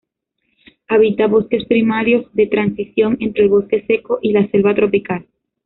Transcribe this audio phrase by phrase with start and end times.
[0.87, 5.27] Habita bosques primarios de transición entre el bosque seco y la selva tropical.